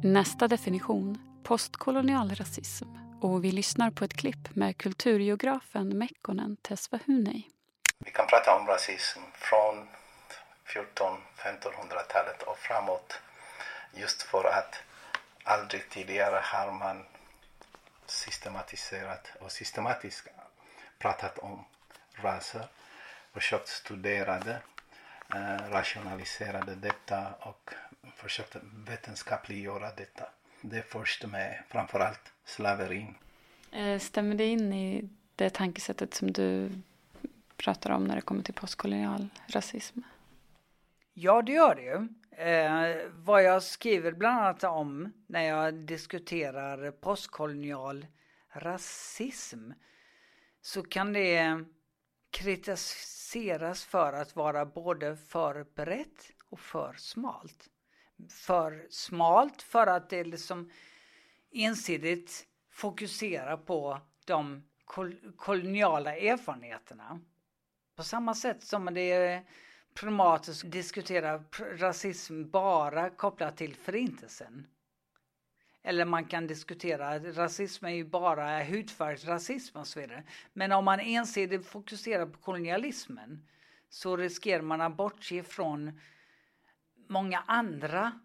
Nästa 0.04 0.48
definition, 0.48 1.18
postkolonial 1.44 2.30
rasism. 2.30 3.07
Och 3.22 3.44
vi 3.44 3.52
lyssnar 3.52 3.92
på 3.92 4.06
ett 4.06 4.14
klipp 4.14 4.56
med 4.56 4.78
kulturgeografen 4.78 5.98
Mekkonen 5.98 6.58
Tesfahunei. 6.62 7.48
Vi 8.00 8.12
kan 8.12 8.28
prata 8.28 8.56
om 8.56 8.68
rasism 8.68 9.20
från 9.34 9.88
1400-1500-talet 10.66 12.44
och 12.44 12.58
framåt. 12.58 13.22
Just 13.94 14.22
för 14.22 14.44
att 14.44 14.76
aldrig 15.44 15.90
tidigare 15.90 16.40
har 16.44 16.72
man 16.72 17.06
systematiserat 18.06 19.32
och 19.40 19.52
systematiskt 19.52 20.28
pratat 21.00 21.38
om 21.38 21.66
raser, 22.16 22.68
försökt 23.34 23.68
studera 23.68 24.40
det, 24.40 24.62
eh, 25.36 25.72
rationaliserade 25.72 26.76
detta 26.76 27.34
och 27.40 27.74
försökt 28.16 28.56
vetenskapliggöra 28.88 29.92
detta. 29.92 30.30
Det 30.62 30.78
är 30.78 30.82
först 30.82 31.26
med 31.28 31.64
framförallt 31.68 32.34
slaverin. 32.46 33.16
Eh, 33.72 34.00
stämmer 34.00 34.36
det 34.36 34.46
in 34.46 34.74
i 34.74 35.10
det 35.36 35.50
tankesättet 35.50 36.14
som 36.14 36.32
du 36.32 36.70
pratar 37.58 37.90
om 37.92 38.04
när 38.04 38.16
det 38.16 38.22
kommer 38.22 38.44
till 38.44 38.54
postkolonial 38.54 39.30
rasism? 39.48 40.00
Ja, 41.14 41.42
det 41.42 41.52
gör 41.52 41.76
det 41.76 41.82
ju. 41.82 42.08
Eh, 42.38 43.10
vad 43.12 43.44
jag 43.44 43.64
skriver 43.64 44.12
bland 44.12 44.40
annat 44.40 44.64
om 44.64 45.14
när 45.28 45.42
jag 45.42 45.74
diskuterar 45.74 46.92
postkolonial 46.92 48.06
rasism 48.54 49.72
så 50.62 50.84
kan 50.84 51.14
det 51.14 51.64
kritiseras 52.30 53.86
för 53.86 54.14
att 54.14 54.36
vara 54.36 54.66
både 54.66 55.18
för 55.18 55.66
brett 55.76 56.32
och 56.50 56.60
för 56.60 56.94
smalt. 56.94 57.70
För 58.30 58.88
smalt 58.90 59.62
för 59.62 59.88
att 59.88 60.10
det 60.10 60.24
liksom 60.24 60.72
ensidigt 61.52 62.48
fokuserar 62.70 63.58
på 63.58 64.02
de 64.26 64.64
kol 64.86 65.16
koloniala 65.38 66.16
erfarenheterna. 66.16 67.20
På 67.96 68.04
samma 68.04 68.36
sätt 68.36 68.64
som 68.64 68.94
det 68.94 69.12
är 69.12 69.44
problematiskt 69.94 70.66
att 70.66 70.72
diskutera 70.72 71.44
rasism 71.60 72.50
bara 72.50 73.10
kopplat 73.10 73.58
till 73.58 73.76
förintelsen. 73.76 74.68
Eller 75.84 76.06
man 76.06 76.26
kan 76.26 76.48
diskutera 76.48 77.20
rasism 77.20 77.86
är 77.86 77.90
ju 77.90 78.04
bara 78.04 78.64
hudfärgsrasism 78.64 79.78
och 79.78 79.88
så 79.88 80.00
vidare. 80.00 80.24
Men 80.54 80.72
om 80.72 80.86
man 80.86 81.00
ensidigt 81.00 81.66
fokuserar 81.66 82.26
på 82.26 82.38
kolonialismen 82.38 83.48
så 83.90 84.18
riskerar 84.18 84.62
man 84.62 84.82
att 84.82 84.98
bortse 84.98 85.44
från 85.44 86.00
många 87.10 87.44
andra 87.48 88.20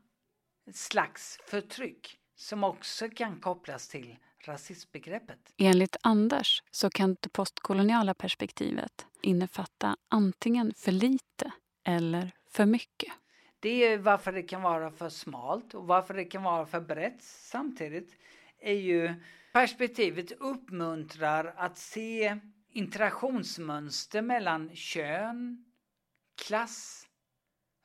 slags 0.73 1.39
förtryck 1.47 2.19
som 2.37 2.65
också 2.65 3.09
kan 3.09 3.41
kopplas 3.41 3.89
till 3.89 4.17
rasismbegreppet. 4.45 5.53
Enligt 5.57 5.97
Anders 6.03 6.63
så 6.71 6.91
kan 6.91 7.17
det 7.21 7.29
postkoloniala 7.29 8.15
perspektivet 8.15 9.07
innefatta 9.23 9.97
antingen 10.09 10.75
för 10.77 10.93
lite 10.93 11.53
eller 11.85 12.31
för 12.51 12.67
mycket. 12.67 13.13
Det 13.61 13.85
är 13.85 13.99
varför 13.99 14.33
det 14.33 14.43
kan 14.43 14.63
vara 14.63 14.91
för 14.91 15.09
smalt 15.09 15.75
och 15.75 15.87
varför 15.87 16.15
det 16.15 16.25
kan 16.25 16.43
vara 16.43 16.67
för 16.67 16.81
brett 16.81 17.23
samtidigt 17.23 18.17
är 18.59 18.75
ju 18.75 19.15
perspektivet 19.53 20.33
uppmuntrar 20.33 21.55
att 21.57 21.79
se 21.79 22.39
interaktionsmönster 22.69 24.23
mellan 24.23 24.77
kön, 24.77 25.65
klass, 26.47 27.07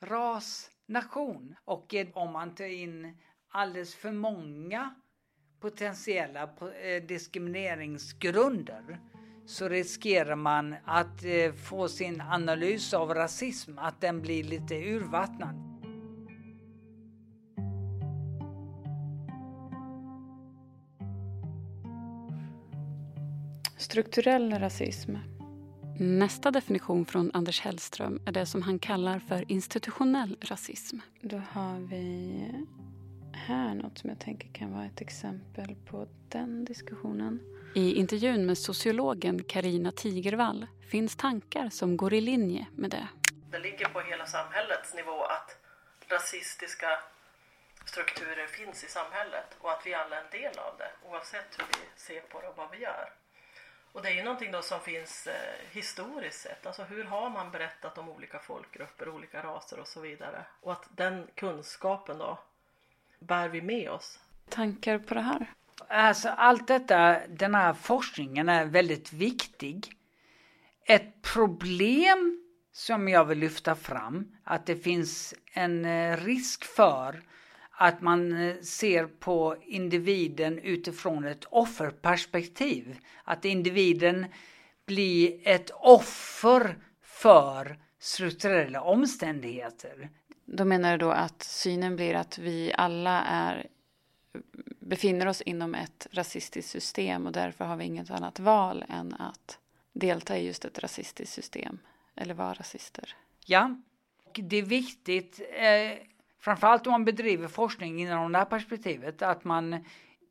ras, 0.01 0.71
nation 0.87 1.55
och 1.65 1.93
eh, 1.93 2.07
om 2.13 2.33
man 2.33 2.55
tar 2.55 2.65
in 2.65 3.17
alldeles 3.49 3.95
för 3.95 4.11
många 4.11 4.95
potentiella 5.59 6.43
eh, 6.43 7.03
diskrimineringsgrunder 7.07 8.99
så 9.45 9.69
riskerar 9.69 10.35
man 10.35 10.75
att 10.85 11.23
eh, 11.23 11.53
få 11.53 11.87
sin 11.87 12.21
analys 12.21 12.93
av 12.93 13.13
rasism, 13.13 13.77
att 13.77 14.01
den 14.01 14.21
blir 14.21 14.43
lite 14.43 14.75
urvattnad. 14.75 15.63
Strukturell 23.77 24.59
rasism. 24.59 25.15
Nästa 25.99 26.51
definition 26.51 27.05
från 27.05 27.31
Anders 27.33 27.61
Hellström 27.61 28.19
är 28.25 28.31
det 28.31 28.45
som 28.45 28.61
han 28.61 28.79
kallar 28.79 29.19
för 29.19 29.51
institutionell 29.51 30.37
rasism. 30.41 30.97
Då 31.21 31.41
har 31.51 31.79
vi 31.79 32.51
här 33.33 33.75
något 33.75 33.97
som 33.97 34.09
jag 34.09 34.19
tänker 34.19 34.53
kan 34.53 34.73
vara 34.73 34.85
ett 34.85 35.01
exempel 35.01 35.75
på 35.75 36.07
den 36.29 36.65
diskussionen. 36.65 37.39
I 37.75 37.93
intervjun 37.95 38.45
med 38.45 38.57
sociologen 38.57 39.43
Karina 39.43 39.91
Tigervall 39.91 40.67
finns 40.91 41.15
tankar 41.15 41.69
som 41.69 41.97
går 41.97 42.13
i 42.13 42.21
linje 42.21 42.65
med 42.75 42.91
det. 42.91 43.07
Det 43.51 43.59
ligger 43.59 43.85
på 43.85 43.99
hela 43.99 44.25
samhällets 44.25 44.95
nivå 44.95 45.23
att 45.23 45.57
rasistiska 46.11 46.87
strukturer 47.85 48.47
finns 48.47 48.83
i 48.83 48.87
samhället 48.87 49.57
och 49.59 49.71
att 49.71 49.81
vi 49.85 49.93
alla 49.93 50.15
är 50.15 50.23
en 50.23 50.41
del 50.41 50.59
av 50.59 50.77
det 50.77 51.09
oavsett 51.09 51.49
hur 51.57 51.65
vi 51.65 51.85
ser 51.95 52.21
på 52.21 52.41
det 52.41 52.47
och 52.47 52.57
vad 52.57 52.71
vi 52.71 52.77
gör. 52.77 53.09
Och 53.91 54.01
det 54.01 54.09
är 54.09 54.13
ju 54.13 54.23
någonting 54.23 54.51
då 54.51 54.61
som 54.61 54.79
finns 54.79 55.27
eh, 55.27 55.33
historiskt 55.71 56.41
sett. 56.41 56.65
Alltså 56.65 56.83
hur 56.83 57.03
har 57.03 57.29
man 57.29 57.51
berättat 57.51 57.97
om 57.97 58.09
olika 58.09 58.39
folkgrupper, 58.39 59.09
olika 59.09 59.43
raser 59.43 59.79
och 59.79 59.87
så 59.87 60.01
vidare. 60.01 60.45
Och 60.61 60.71
att 60.71 60.89
den 60.95 61.27
kunskapen 61.35 62.17
då 62.17 62.39
bär 63.19 63.49
vi 63.49 63.61
med 63.61 63.89
oss. 63.89 64.19
Tankar 64.49 64.99
på 64.99 65.13
det 65.13 65.21
här? 65.21 65.53
Alltså 65.87 66.29
allt 66.29 66.67
detta, 66.67 67.27
den 67.27 67.55
här 67.55 67.73
forskningen 67.73 68.49
är 68.49 68.65
väldigt 68.65 69.13
viktig. 69.13 69.93
Ett 70.85 71.21
problem 71.21 72.43
som 72.71 73.07
jag 73.07 73.25
vill 73.25 73.39
lyfta 73.39 73.75
fram, 73.75 74.35
att 74.43 74.65
det 74.65 74.75
finns 74.75 75.33
en 75.53 75.85
eh, 75.85 76.17
risk 76.17 76.63
för 76.65 77.21
att 77.79 78.01
man 78.01 78.49
eh, 78.49 78.55
ser 78.61 79.05
på 79.05 79.55
individen 79.61 80.59
utifrån 80.59 81.25
ett 81.25 81.45
offerperspektiv. 81.49 82.97
Att 83.23 83.45
individen 83.45 84.25
blir 84.85 85.47
ett 85.47 85.71
offer 85.73 86.77
för 87.01 87.79
strukturella 87.99 88.81
omständigheter. 88.81 90.09
Då 90.45 90.65
menar 90.65 90.91
du 90.91 90.97
då 90.97 91.11
att 91.11 91.43
synen 91.43 91.95
blir 91.95 92.15
att 92.15 92.37
vi 92.37 92.73
alla 92.77 93.23
är, 93.23 93.67
befinner 94.79 95.27
oss 95.27 95.41
inom 95.41 95.75
ett 95.75 96.07
rasistiskt 96.11 96.71
system 96.71 97.25
och 97.25 97.31
därför 97.31 97.65
har 97.65 97.77
vi 97.77 97.85
inget 97.85 98.11
annat 98.11 98.39
val 98.39 98.85
än 98.89 99.13
att 99.13 99.59
delta 99.93 100.37
i 100.37 100.45
just 100.45 100.65
ett 100.65 100.79
rasistiskt 100.79 101.33
system 101.35 101.79
eller 102.15 102.33
vara 102.33 102.53
rasister? 102.53 103.15
Ja, 103.45 103.81
det 104.33 104.57
är 104.57 104.63
viktigt 104.63 105.41
eh, 105.53 106.16
framförallt 106.47 106.87
om 106.87 106.91
man 106.91 107.05
bedriver 107.05 107.47
forskning 107.47 108.01
inom 108.01 108.31
det 108.31 108.37
här 108.37 108.45
perspektivet, 108.45 109.21
att 109.21 109.43
man 109.43 109.85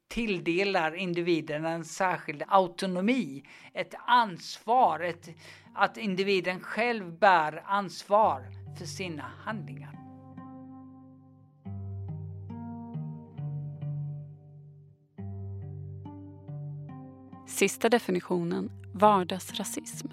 tilldelar 0.09 0.95
individen 0.95 1.65
en 1.65 1.85
särskild 1.85 2.43
autonomi, 2.49 3.43
ett 3.75 3.95
ansvar, 4.07 5.01
ett, 5.01 5.29
att 5.75 5.97
individen 5.97 6.61
själv 6.61 7.19
bär 7.19 7.63
ansvar 7.67 8.43
för 8.79 8.85
sina 8.85 9.23
handlingar. 9.45 9.99
Sista 17.47 17.89
definitionen, 17.89 18.71
vardagsrasism. 18.95 20.09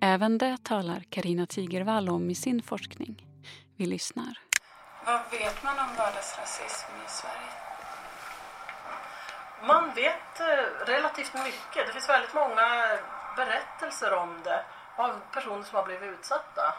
Även 0.00 0.38
det 0.38 0.56
talar 0.62 1.00
Karina 1.10 1.46
Tigervall 1.46 2.08
om 2.08 2.30
i 2.30 2.34
sin 2.34 2.62
forskning. 2.62 3.26
Vi 3.76 3.86
lyssnar. 3.86 4.51
Vad 5.04 5.20
vet 5.30 5.62
man 5.62 5.78
om 5.78 5.96
vardagsrasism 5.96 6.90
i 7.06 7.10
Sverige? 7.10 7.52
Man 9.66 9.94
vet 9.94 10.40
eh, 10.40 10.86
relativt 10.86 11.34
mycket. 11.34 11.86
Det 11.86 11.92
finns 11.92 12.08
väldigt 12.08 12.34
många 12.34 12.98
berättelser 13.36 14.14
om 14.14 14.42
det 14.44 14.64
av 14.96 15.20
personer 15.32 15.62
som 15.62 15.76
har 15.76 15.84
blivit 15.84 16.10
utsatta. 16.18 16.74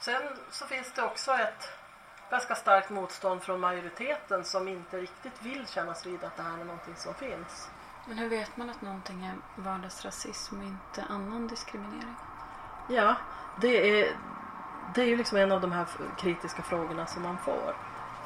Sen 0.00 0.22
så 0.50 0.66
finns 0.66 0.92
det 0.92 1.02
också 1.02 1.32
ett 1.32 1.72
ganska 2.30 2.54
starkt 2.54 2.90
motstånd 2.90 3.42
från 3.42 3.60
majoriteten 3.60 4.44
som 4.44 4.68
inte 4.68 4.96
riktigt 4.96 5.42
vill 5.42 5.66
kännas 5.68 6.06
vid 6.06 6.24
att 6.24 6.36
det 6.36 6.42
här 6.42 6.60
är 6.60 6.64
någonting 6.64 6.96
som 6.96 7.14
finns. 7.14 7.70
Men 8.06 8.18
hur 8.18 8.28
vet 8.28 8.56
man 8.56 8.70
att 8.70 8.82
någonting 8.82 9.26
är 9.26 9.62
vardagsrasism 9.62 10.58
och 10.58 10.64
inte 10.64 11.04
annan 11.08 11.48
diskriminering? 11.48 12.14
Ja, 12.88 13.14
det 13.60 14.00
är, 14.00 14.16
det 14.94 15.02
är 15.02 15.06
ju 15.06 15.16
liksom 15.16 15.38
en 15.38 15.52
av 15.52 15.60
de 15.60 15.72
här 15.72 15.86
kritiska 16.18 16.62
frågorna 16.62 17.06
som 17.06 17.22
man 17.22 17.38
får. 17.38 17.74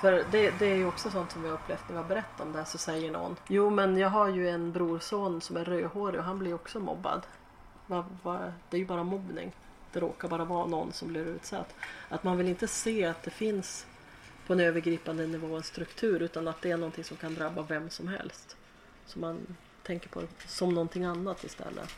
För 0.01 0.25
det, 0.31 0.51
det 0.59 0.67
är 0.67 0.77
ju 0.77 0.87
också 0.87 1.11
sånt 1.11 1.33
som 1.33 1.43
vi 1.43 1.49
har 1.49 1.55
upplevt 1.55 1.89
när 1.89 1.97
vi 1.97 2.03
har 2.03 2.09
berättat 2.09 2.41
om 2.41 2.53
det 2.53 2.65
så 2.65 2.79
säger 2.79 3.11
någon 3.11 3.37
Jo 3.49 3.71
men 3.71 3.99
jag 3.99 4.09
har 4.09 4.29
ju 4.29 4.49
en 4.49 4.73
brorson 4.73 5.41
som 5.41 5.57
är 5.57 5.65
rödhårig 5.65 6.19
och 6.19 6.27
han 6.27 6.39
blir 6.39 6.55
också 6.55 6.81
mobbad. 6.81 7.27
Va, 7.87 8.05
va, 8.23 8.53
det 8.71 8.77
är 8.77 8.79
ju 8.79 8.87
bara 8.87 9.05
mobbning. 9.05 9.53
Det 9.93 10.01
råkar 10.01 10.29
bara 10.29 10.45
vara 10.45 10.67
någon 10.67 10.93
som 10.93 11.09
blir 11.09 11.27
utsatt. 11.27 11.75
Att 12.09 12.25
man 12.25 12.37
vill 12.37 12.49
inte 12.49 12.69
se 12.69 13.05
att 13.05 13.23
det 13.23 13.31
finns 13.31 13.87
på 14.47 14.53
en 14.53 14.61
övergripande 14.61 15.27
nivå 15.27 15.57
en 15.57 15.63
struktur 15.63 16.23
utan 16.23 16.49
att 16.49 16.63
det 16.63 16.71
är 16.71 16.77
någonting 16.77 17.05
som 17.05 17.17
kan 17.17 17.35
drabba 17.35 17.63
vem 17.63 17.91
som 17.91 18.09
helst. 18.09 18.57
Så 19.07 19.19
man 19.19 19.57
tänker 19.83 20.09
på 20.09 20.21
det 20.21 20.29
som 20.47 20.75
någonting 20.75 21.05
annat 21.05 21.45
istället. 21.45 21.89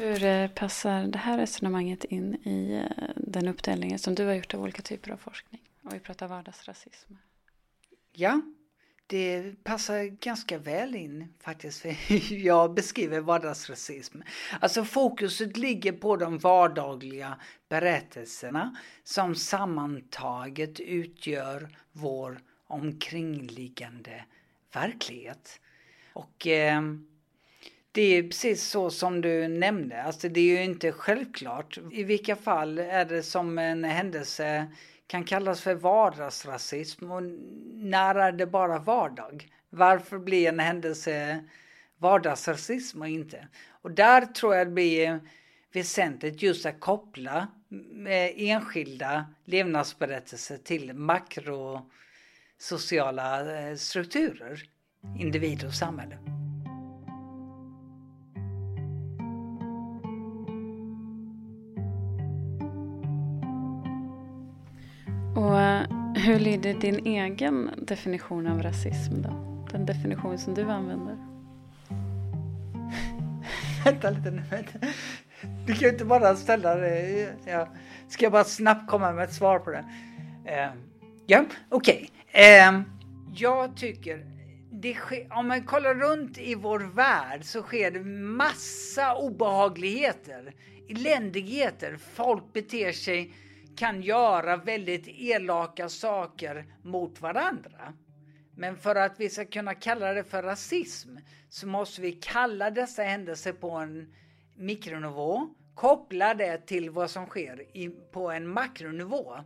Hur 0.00 0.24
eh, 0.24 0.48
passar 0.48 1.02
det 1.06 1.18
här 1.18 1.38
resonemanget 1.38 2.04
in 2.04 2.34
i 2.34 2.72
eh, 2.72 3.08
den 3.16 3.48
uppdelningen 3.48 3.98
som 3.98 4.14
du 4.14 4.26
har 4.26 4.34
gjort 4.34 4.54
av 4.54 4.62
olika 4.62 4.82
typer 4.82 5.10
av 5.10 5.16
forskning? 5.16 5.60
Och 5.84 5.94
vi 5.94 6.00
pratar 6.00 6.28
vardagsrasism. 6.28 7.14
Ja, 8.12 8.40
det 9.06 9.54
passar 9.64 10.04
ganska 10.04 10.58
väl 10.58 10.94
in 10.94 11.34
faktiskt 11.40 11.80
för 11.80 11.88
hur 11.90 12.36
jag 12.46 12.74
beskriver 12.74 13.20
vardagsrasism. 13.20 14.20
Alltså 14.60 14.84
fokuset 14.84 15.56
ligger 15.56 15.92
på 15.92 16.16
de 16.16 16.38
vardagliga 16.38 17.38
berättelserna 17.68 18.76
som 19.04 19.34
sammantaget 19.34 20.80
utgör 20.80 21.68
vår 21.92 22.40
omkringliggande 22.66 24.24
verklighet. 24.72 25.60
Och 26.12 26.46
eh, 26.46 26.82
det 27.92 28.02
är 28.02 28.22
precis 28.22 28.62
så 28.62 28.90
som 28.90 29.20
du 29.20 29.48
nämnde, 29.48 30.02
alltså 30.02 30.28
det 30.28 30.40
är 30.40 30.44
ju 30.44 30.64
inte 30.64 30.92
självklart. 30.92 31.78
I 31.92 32.04
vilka 32.04 32.36
fall 32.36 32.78
är 32.78 33.04
det 33.04 33.22
som 33.22 33.58
en 33.58 33.84
händelse 33.84 34.66
kan 35.06 35.24
kallas 35.24 35.60
för 35.60 35.74
vardagsrasism 35.74 37.10
och 37.10 37.22
när 37.74 38.14
är 38.14 38.32
det 38.32 38.46
bara 38.46 38.78
vardag? 38.78 39.48
Varför 39.70 40.18
blir 40.18 40.48
en 40.48 40.58
händelse 40.58 41.44
vardagsrasism 41.98 43.00
och 43.00 43.08
inte? 43.08 43.48
Och 43.68 43.90
där 43.90 44.26
tror 44.26 44.54
jag 44.54 44.66
det 44.66 44.72
blir 44.72 45.20
väsentligt 45.72 46.42
just 46.42 46.66
att 46.66 46.80
koppla 46.80 47.48
enskilda 48.36 49.26
levnadsberättelser 49.44 50.56
till 50.56 50.94
makrosociala 50.94 53.60
eh, 53.60 53.76
strukturer, 53.76 54.62
individ 55.18 55.64
och 55.64 55.74
samhälle. 55.74 56.39
Och 65.40 65.60
eh, 65.60 65.86
hur 66.14 66.38
lyder 66.38 66.74
din 66.74 67.06
egen 67.06 67.70
definition 67.76 68.46
av 68.46 68.62
rasism 68.62 69.22
då? 69.22 69.64
Den 69.72 69.86
definition 69.86 70.38
som 70.38 70.54
du 70.54 70.62
använder? 70.62 71.16
vänta 73.84 74.10
lite 74.10 74.30
nu. 74.30 74.42
Vänta. 74.50 74.78
Du 75.66 75.72
kan 75.72 75.82
ju 75.82 75.88
inte 75.88 76.04
bara 76.04 76.36
ställa 76.36 76.74
det. 76.74 77.32
Ja. 77.44 77.68
Ska 78.08 78.24
jag 78.24 78.32
bara 78.32 78.44
snabbt 78.44 78.90
komma 78.90 79.12
med 79.12 79.24
ett 79.24 79.34
svar 79.34 79.58
på 79.58 79.70
det? 79.70 79.84
Uh, 80.46 80.80
ja, 81.26 81.44
okej. 81.68 82.10
Okay. 82.30 82.70
Uh, 82.70 82.82
jag 83.34 83.76
tycker 83.76 84.26
det 84.70 84.94
sker, 84.94 85.26
om 85.30 85.48
man 85.48 85.62
kollar 85.62 85.94
runt 85.94 86.38
i 86.38 86.54
vår 86.54 86.78
värld 86.78 87.44
så 87.44 87.62
sker 87.62 87.90
det 87.90 88.00
massa 88.20 89.16
obehagligheter, 89.16 90.54
eländigheter. 90.88 91.96
Folk 92.14 92.52
beter 92.52 92.92
sig 92.92 93.32
kan 93.80 94.02
göra 94.02 94.56
väldigt 94.56 95.08
elaka 95.08 95.88
saker 95.88 96.64
mot 96.82 97.20
varandra. 97.20 97.94
Men 98.56 98.76
för 98.76 98.94
att 98.94 99.20
vi 99.20 99.30
ska 99.30 99.44
kunna 99.44 99.74
kalla 99.74 100.12
det 100.12 100.24
för 100.24 100.42
rasism 100.42 101.16
så 101.48 101.66
måste 101.66 102.00
vi 102.00 102.12
kalla 102.12 102.70
dessa 102.70 103.02
händelser 103.02 103.52
på 103.52 103.70
en 103.70 104.14
mikronivå, 104.56 105.48
koppla 105.74 106.34
det 106.34 106.66
till 106.66 106.90
vad 106.90 107.10
som 107.10 107.26
sker 107.26 107.76
i, 107.76 107.88
på 107.88 108.30
en 108.30 108.48
makronivå. 108.48 109.36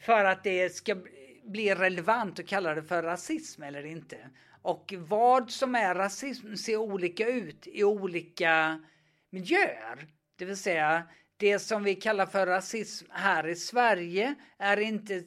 För 0.00 0.24
att 0.24 0.44
det 0.44 0.74
ska 0.74 0.96
bli 1.44 1.74
relevant 1.74 2.38
att 2.38 2.46
kalla 2.46 2.74
det 2.74 2.82
för 2.82 3.02
rasism 3.02 3.62
eller 3.62 3.86
inte. 3.86 4.30
Och 4.62 4.94
vad 4.98 5.50
som 5.50 5.74
är 5.74 5.94
rasism 5.94 6.54
ser 6.54 6.76
olika 6.76 7.28
ut 7.28 7.66
i 7.66 7.84
olika 7.84 8.84
miljöer. 9.30 10.06
Det 10.38 10.44
vill 10.44 10.56
säga, 10.56 11.02
det 11.36 11.58
som 11.58 11.82
vi 11.82 11.94
kallar 11.94 12.26
för 12.26 12.46
rasism 12.46 13.06
här 13.10 13.46
i 13.46 13.56
Sverige 13.56 14.34
är 14.58 14.76
inte 14.76 15.24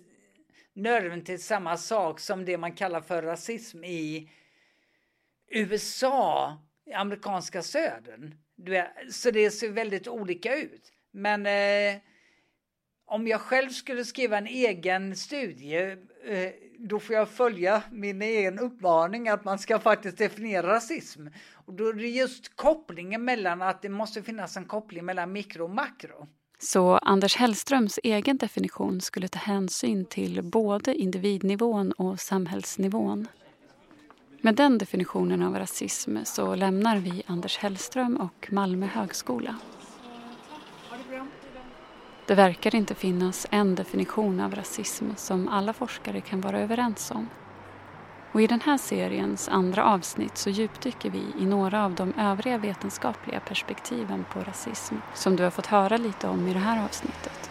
nödvändigtvis 0.73 1.45
samma 1.45 1.77
sak 1.77 2.19
som 2.19 2.45
det 2.45 2.57
man 2.57 2.75
kallar 2.75 3.01
för 3.01 3.21
rasism 3.23 3.83
i 3.83 4.29
USA, 5.47 6.57
i 6.85 6.93
amerikanska 6.93 7.61
södern. 7.61 8.35
Så 9.11 9.31
det 9.31 9.51
ser 9.51 9.69
väldigt 9.69 10.07
olika 10.07 10.55
ut. 10.55 10.91
Men 11.11 11.45
eh, 11.45 12.01
om 13.09 13.27
jag 13.27 13.41
själv 13.41 13.69
skulle 13.69 14.05
skriva 14.05 14.37
en 14.37 14.47
egen 14.47 15.15
studie 15.15 15.97
eh, 16.25 16.49
då 16.79 16.99
får 16.99 17.15
jag 17.15 17.29
följa 17.29 17.83
min 17.91 18.21
egen 18.21 18.59
uppmaning 18.59 19.29
att 19.29 19.45
man 19.45 19.59
ska 19.59 19.79
faktiskt 19.79 20.17
definiera 20.17 20.67
rasism. 20.67 21.27
Och 21.53 21.73
då 21.73 21.87
är 21.87 21.93
det 21.93 22.07
just 22.07 22.55
kopplingen 22.55 23.25
mellan 23.25 23.61
att 23.61 23.81
det 23.81 23.89
måste 23.89 24.23
finnas 24.23 24.57
en 24.57 24.65
koppling 24.65 25.05
mellan 25.05 25.31
mikro 25.31 25.63
och 25.63 25.69
makro. 25.69 26.27
Så 26.59 26.97
Anders 26.97 27.35
Hellströms 27.35 27.99
egen 28.03 28.37
definition 28.37 29.01
skulle 29.01 29.27
ta 29.27 29.39
hänsyn 29.39 30.05
till 30.05 30.41
både 30.43 30.95
individnivån 30.95 31.91
och 31.91 32.19
samhällsnivån. 32.19 33.27
Med 34.41 34.55
den 34.55 34.77
definitionen 34.77 35.41
av 35.41 35.55
rasism 35.55 36.17
så 36.23 36.55
lämnar 36.55 36.97
vi 36.97 37.23
Anders 37.25 37.57
Hellström 37.57 38.17
och 38.17 38.47
Malmö 38.51 38.85
högskola. 38.85 39.55
Det 42.29 42.35
verkar 42.35 42.75
inte 42.75 42.95
finnas 42.95 43.47
en 43.49 43.75
definition 43.75 44.39
av 44.39 44.55
rasism 44.55 45.05
som 45.15 45.47
alla 45.47 45.73
forskare 45.73 46.21
kan 46.21 46.41
vara 46.41 46.59
överens 46.59 47.11
om. 47.11 47.27
Och 48.31 48.41
I 48.41 48.47
den 48.47 48.61
här 48.61 48.77
seriens 48.77 49.49
andra 49.49 49.85
avsnitt 49.85 50.37
så 50.37 50.49
djupdyker 50.49 51.09
vi 51.09 51.23
i 51.39 51.45
några 51.45 51.85
av 51.85 51.95
de 51.95 52.13
övriga 52.17 52.57
vetenskapliga 52.57 53.39
perspektiven 53.39 54.25
på 54.33 54.39
rasism 54.39 54.95
som 55.13 55.35
du 55.35 55.43
har 55.43 55.49
fått 55.49 55.65
höra 55.65 55.97
lite 55.97 56.27
om 56.27 56.47
i 56.47 56.53
det 56.53 56.59
här 56.59 56.85
avsnittet. 56.85 57.49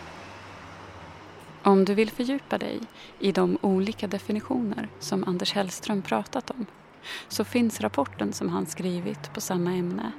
Om 1.62 1.84
du 1.84 1.94
vill 1.94 2.10
fördjupa 2.10 2.58
dig 2.58 2.80
i 3.18 3.32
de 3.32 3.58
olika 3.60 4.06
definitioner 4.06 4.88
som 4.98 5.24
Anders 5.24 5.52
Hellström 5.52 6.02
pratat 6.02 6.50
om 6.50 6.66
så 7.28 7.44
finns 7.44 7.80
rapporten 7.80 8.32
som 8.32 8.48
han 8.48 8.66
skrivit 8.66 9.32
på 9.32 9.40
samma 9.40 9.72
ämne. 9.72 10.12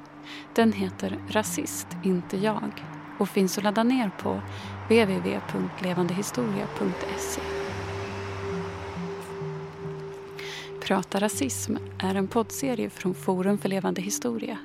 Den 0.56 0.74
heter 0.74 1.19
Rasist, 1.30 1.88
inte 2.04 2.38
jag 2.38 2.98
och 3.19 3.29
finns 3.29 3.58
att 3.58 3.63
ladda 3.63 3.84
ner 3.84 4.12
på 4.19 4.41
www.levandehistoria.se. 4.88 7.41
Prata 10.82 11.19
rasism 11.19 11.75
är 11.99 12.15
en 12.15 12.27
poddserie 12.27 12.89
från 12.89 13.13
Forum 13.13 13.58
för 13.58 13.69
levande 13.69 14.01
historia. 14.01 14.58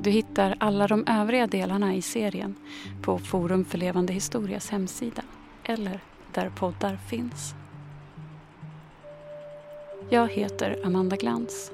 Du 0.00 0.10
hittar 0.10 0.56
alla 0.60 0.86
de 0.86 1.04
övriga 1.06 1.46
delarna 1.46 1.94
i 1.94 2.02
serien 2.02 2.54
på 3.02 3.18
Forum 3.18 3.64
för 3.64 3.78
levande 3.78 4.12
historias 4.12 4.70
hemsida 4.70 5.22
eller 5.64 6.00
där 6.34 6.50
poddar 6.50 6.96
finns. 6.96 7.54
Jag 10.10 10.28
heter 10.28 10.80
Amanda 10.84 11.16
Glans 11.16 11.70